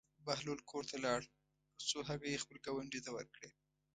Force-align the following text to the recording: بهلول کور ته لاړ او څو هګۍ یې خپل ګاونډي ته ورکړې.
بهلول 0.25 0.59
کور 0.69 0.83
ته 0.89 0.97
لاړ 1.05 1.21
او 1.73 1.79
څو 1.89 1.97
هګۍ 2.09 2.29
یې 2.33 2.41
خپل 2.43 2.57
ګاونډي 2.65 2.99
ته 3.05 3.09
ورکړې. 3.17 3.49